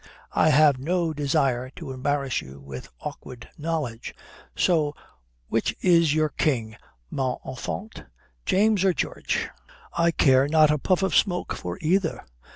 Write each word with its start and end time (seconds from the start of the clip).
I 0.33 0.49
have 0.49 0.79
no 0.79 1.13
desire 1.13 1.69
to 1.75 1.91
embarrass 1.91 2.41
you 2.41 2.59
with 2.59 2.89
awkward 3.01 3.47
knowledge. 3.55 4.15
So 4.55 4.95
which 5.47 5.75
is 5.81 6.15
your 6.15 6.29
king, 6.29 6.75
mon 7.11 7.37
enfant, 7.45 8.05
James 8.43 8.83
or 8.83 8.93
George?" 8.95 9.49
"I 9.93 10.09
care 10.09 10.47
not 10.47 10.71
a 10.71 10.79
puff 10.79 11.03
of 11.03 11.15
smoke 11.15 11.53
for 11.53 11.77
either." 11.81 12.25